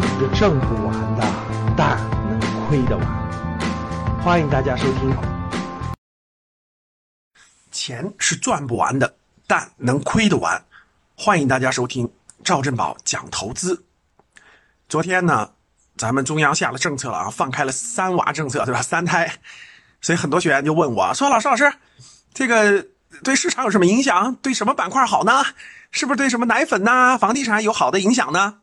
[0.00, 1.24] 是挣不完的，
[1.76, 1.98] 但
[2.28, 4.20] 能亏得完。
[4.22, 5.16] 欢迎大家收听。
[7.70, 9.14] 钱是赚不完的，
[9.46, 10.62] 但能亏得完。
[11.16, 12.10] 欢迎大家收听
[12.44, 13.84] 赵振宝讲投资。
[14.88, 15.50] 昨天呢，
[15.96, 18.82] 咱们中央下了政策了啊，放开了三娃政策，对吧？
[18.82, 19.32] 三胎，
[20.00, 21.72] 所以很多学员就问我说：“老师，老师，
[22.34, 22.86] 这个
[23.22, 24.34] 对市场有什么影响？
[24.36, 25.44] 对什么板块好呢？
[25.90, 28.58] 是不是对什么奶粉呐、房地产有好的影响呢？”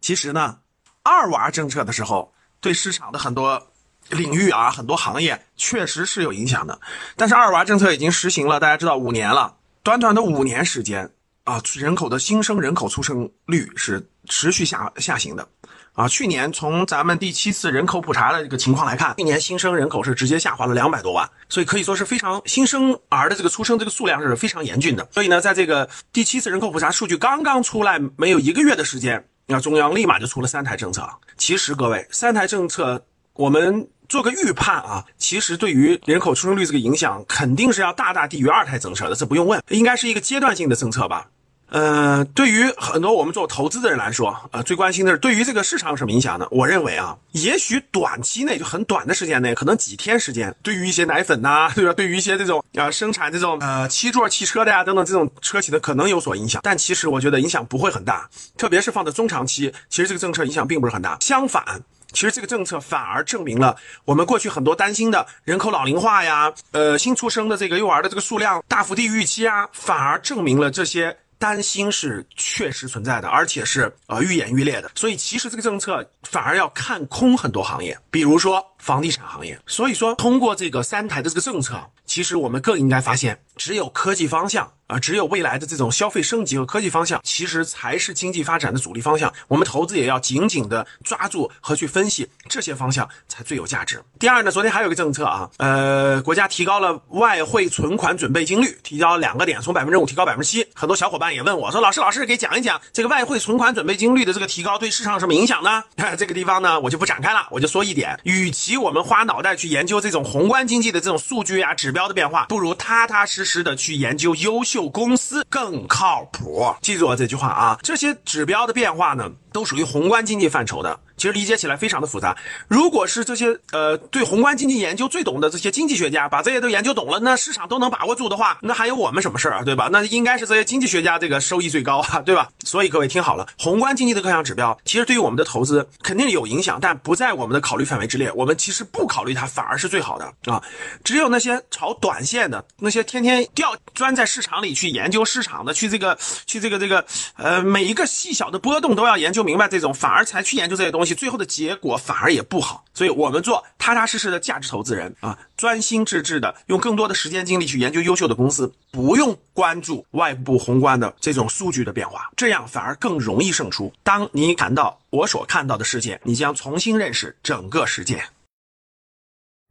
[0.00, 0.60] 其实呢，
[1.08, 3.68] 二娃政策的时候，对市场的很多
[4.10, 6.78] 领域啊，很多行业确实是有影响的。
[7.16, 11.10] 但是二娃政策已经实行了，大家知道五年了，短短的五年时间
[11.44, 15.48] 啊，人口的新生人口出生率是持续下下行的。
[15.94, 25.08] 啊，去年从咱们第七次人口普查的这个情况来看，去年新生人口是直接下滑了两百多万，所以可以说是非常新生儿的这个出生这个数量是非常严峻的。
[25.10, 29.26] 所以呢，在这个第七次人口普查数据刚刚出来没有一个月的时间。
[29.50, 31.08] 那中央立马就出了三胎政策。
[31.38, 41.30] 其实各位，三胎政策我们做个预判啊，其实对于人口出生率这个影响，肯定是要大大低于二胎政策的，这不用问，应该是一个阶段性的政策吧。
[41.70, 46.46] 呃，对于很多我们做投资的人来说，呃，最关心的是对于这个市场有什么影响呢？
[46.50, 51.92] 我认为啊，也许短期内就很短的时间内，可能几天时间，对于一些奶粉呐， 对吧？
[51.92, 61.18] 对于一些这种啊生产这种呃七座汽车的呀等等这种车企的可能有所影响，但其实我觉得影响不会很大，特别是放在中长期，其实这个政策影响并不是很大。
[61.20, 61.82] 相反，
[62.14, 71.18] 其实这个政策反而证明了我们过去很多担心的人口老龄化呀，呃，新出生的这个幼儿的这个数量大幅低于预期啊，反而证明了这些。
[71.38, 79.58] 担心是确实存在的，而且是呃愈演愈烈的，所以其实这个政策反而要看空很多行业，比如说房地产行业。
[79.66, 84.72] 所以说，通过这个三台的这个政策，其实我们更应该发现，只有科技方向。
[84.88, 89.30] 啊，只有未来的这种消费升级和科技方向，其实才是经济发展的主力方向。
[89.46, 94.02] 我们投资也要紧紧的抓住和去分析这些方向，才最有价值。
[94.18, 100.66] 第二呢，昨天还有个政策啊，呃，国家提高了外汇存款准备金率，提高两个点，从百分之五提高百分之七。
[100.74, 105.84] 很多小伙伴也问我说，老师，老师给讲一讲这个外汇存款准备金率的这个提高对市场什么影响呢？
[106.16, 114.88] 这个地方呢，我就不展开了，我就说一点，与其我们花脑袋去研究这种宏观经济的这种数据啊、指标的变化，不如踏踏实实的去研究优秀。
[114.88, 117.78] 公司更靠谱，记住我这句话啊！
[117.82, 121.00] 这些指标的变化呢，都属于宏观经济范畴的。
[121.16, 122.36] 其实理解起来非常的复杂。
[122.68, 129.64] 如果是这些呃对宏观经济研究最懂的这些经济学家把这些都研究懂了，那市场都能把握住的话，那还有我们什么事儿啊？
[129.64, 129.88] 对吧？
[129.90, 132.48] 那应该是这些经济学家这个收益最高啊，对吧？
[132.62, 138.30] 所以各位听好了，宏观经济的各项指标其实对于我们的投资肯定有影响，但不在我们的考虑范围之列。
[138.30, 140.62] 我们其实不考虑它反而是最好的啊。
[141.02, 147.04] 只有那些炒短线的，那些天天掉钻在市场里去研究市场的，去这个去这个这个
[147.34, 151.14] 呃每一个细小的波动都要研究明白这种，反而才去研究这些东西。
[151.14, 163.90] 最后的结果反而也不好，所以我们做踏踏实实的价值投资人啊，专心致志的用更多的时间精力去研究优秀的公司，不用关注外部宏观的这种数据的变化，这样反而更容易胜出。
[164.02, 168.22] 当你看到我所看到的世界，你将重新认识整个世界。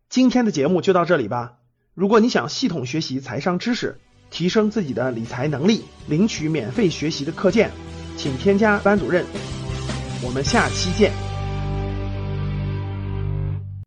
[0.10, 1.54] 今天的节目就到这里吧。
[1.94, 4.00] 如果你想系统学习财商知识，
[4.32, 7.72] 提升自己的理财能力，领取免费学习的课件，
[8.18, 9.24] 请添加班主任。
[10.22, 11.27] 我们下期见。